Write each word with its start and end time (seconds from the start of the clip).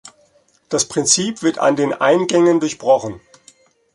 Das 0.69 0.85
Prinzip 0.87 1.43
wird 1.43 1.59
an 1.59 1.75
den 1.75 1.93
Eingängen 1.93 2.59
durchbrochen. 2.59 3.21